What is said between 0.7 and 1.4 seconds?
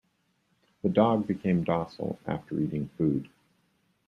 The dog